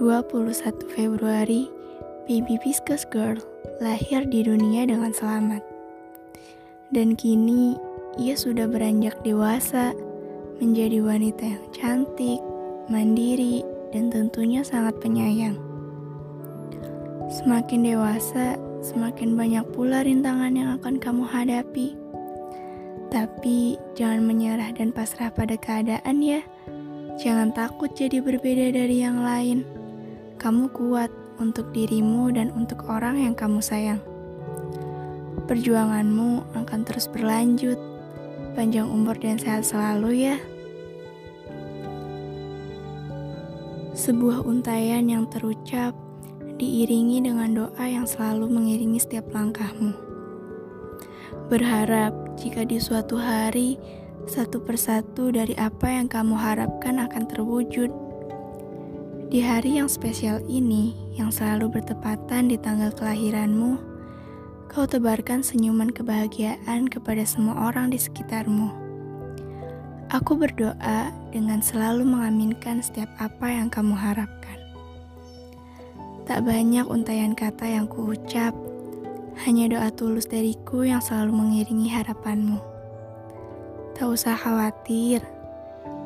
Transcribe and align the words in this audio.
21 0.00 0.96
Februari, 0.96 1.68
baby 2.24 2.56
Pisces 2.56 3.04
Girl 3.12 3.36
lahir 3.84 4.24
di 4.24 4.40
dunia 4.40 4.88
dengan 4.88 5.12
selamat. 5.12 5.60
Dan 6.88 7.12
kini, 7.20 7.76
ia 8.16 8.32
sudah 8.32 8.64
beranjak 8.64 9.20
dewasa, 9.20 9.92
menjadi 10.56 11.04
wanita 11.04 11.44
yang 11.44 11.66
cantik, 11.76 12.40
mandiri, 12.88 13.60
dan 13.92 14.08
tentunya 14.08 14.64
sangat 14.64 14.96
penyayang. 15.04 15.60
Semakin 17.28 17.84
dewasa, 17.84 18.56
semakin 18.80 19.36
banyak 19.36 19.68
pula 19.76 20.00
rintangan 20.00 20.56
yang 20.56 20.80
akan 20.80 20.96
kamu 20.96 21.28
hadapi. 21.28 21.92
Tapi 23.12 23.76
jangan 24.00 24.24
menyerah 24.24 24.72
dan 24.72 24.96
pasrah 24.96 25.28
pada 25.28 25.60
keadaan 25.60 26.24
ya. 26.24 26.40
Jangan 27.20 27.52
takut 27.52 27.92
jadi 27.92 28.24
berbeda 28.24 28.72
dari 28.72 29.04
yang 29.04 29.20
lain. 29.20 29.79
Kamu 30.40 30.72
kuat 30.72 31.12
untuk 31.36 31.68
dirimu 31.76 32.32
dan 32.32 32.48
untuk 32.56 32.88
orang 32.88 33.20
yang 33.20 33.36
kamu 33.36 33.60
sayang. 33.60 34.00
Perjuanganmu 35.44 36.56
akan 36.56 36.80
terus 36.88 37.04
berlanjut. 37.12 37.76
Panjang 38.56 38.88
umur 38.88 39.20
dan 39.20 39.36
sehat 39.36 39.68
selalu 39.68 40.32
ya. 40.32 40.36
Sebuah 43.92 44.48
untayan 44.48 45.12
yang 45.12 45.28
terucap 45.28 45.92
diiringi 46.56 47.20
dengan 47.20 47.52
doa 47.52 47.84
yang 47.84 48.08
selalu 48.08 48.48
mengiringi 48.48 48.96
setiap 48.96 49.28
langkahmu. 49.36 49.92
Berharap 51.52 52.16
jika 52.40 52.64
di 52.64 52.80
suatu 52.80 53.20
hari 53.20 53.76
satu 54.24 54.60
persatu 54.62 55.32
dari 55.32 55.52
apa 55.56 55.90
yang 55.90 56.08
kamu 56.08 56.32
harapkan 56.32 56.96
akan 57.02 57.28
terwujud. 57.28 58.09
Di 59.30 59.38
hari 59.46 59.78
yang 59.78 59.86
spesial 59.86 60.42
ini, 60.50 60.90
yang 61.14 61.30
selalu 61.30 61.78
bertepatan 61.78 62.50
di 62.50 62.58
tanggal 62.58 62.90
kelahiranmu, 62.90 63.78
kau 64.66 64.90
tebarkan 64.90 65.46
senyuman 65.46 65.94
kebahagiaan 65.94 66.90
kepada 66.90 67.22
semua 67.22 67.70
orang 67.70 67.94
di 67.94 67.98
sekitarmu. 68.02 68.74
Aku 70.10 70.34
berdoa 70.34 71.14
dengan 71.30 71.62
selalu 71.62 72.10
mengaminkan 72.10 72.82
setiap 72.82 73.06
apa 73.22 73.54
yang 73.54 73.70
kamu 73.70 73.94
harapkan. 73.94 74.58
Tak 76.26 76.42
banyak 76.42 76.90
untayan 76.90 77.38
kata 77.38 77.70
yang 77.70 77.86
kuucap, 77.86 78.50
hanya 79.46 79.70
doa 79.70 79.94
tulus 79.94 80.26
dariku 80.26 80.82
yang 80.82 80.98
selalu 80.98 81.38
mengiringi 81.38 81.86
harapanmu. 81.86 82.58
Tak 83.94 84.10
usah 84.10 84.34
khawatir, 84.34 85.22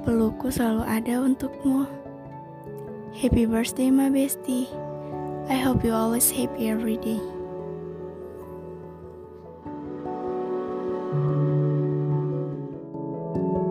pelukku 0.04 0.52
selalu 0.52 0.84
ada 0.84 1.24
untukmu. 1.24 2.03
Happy 3.20 3.46
birthday, 3.46 3.90
my 3.90 4.10
bestie. 4.10 4.66
I 5.48 5.54
hope 5.54 5.84
you're 5.84 5.94
always 5.94 6.30
happy 6.30 6.68
every 6.68 6.96
day. 6.96 7.20
thank 11.14 11.26
you 13.46 13.63